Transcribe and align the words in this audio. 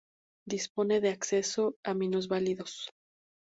Dispone 0.47 0.99
de 0.99 1.09
acceso 1.09 1.77
a 1.83 1.93
minusválidos. 1.93 2.89